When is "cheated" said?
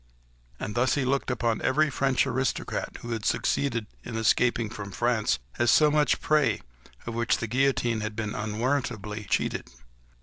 9.29-9.67